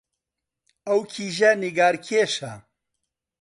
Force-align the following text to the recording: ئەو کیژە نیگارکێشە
ئەو 0.87 0.99
کیژە 1.11 1.51
نیگارکێشە 1.61 2.53